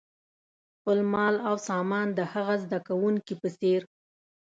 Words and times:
خپل 0.75 0.99
مال 1.13 1.35
او 1.47 1.55
سامان 1.69 2.07
د 2.13 2.19
هغه 2.33 2.55
زده 2.63 2.79
کوونکي 2.87 3.33
په 3.41 3.49
څېر. 3.59 3.81